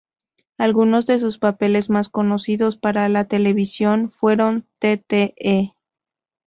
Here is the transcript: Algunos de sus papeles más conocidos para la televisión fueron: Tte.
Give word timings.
Algunos 0.57 1.05
de 1.05 1.19
sus 1.19 1.37
papeles 1.37 1.91
más 1.91 2.09
conocidos 2.09 2.75
para 2.75 3.07
la 3.07 3.25
televisión 3.27 4.09
fueron: 4.09 4.67
Tte. 4.79 5.35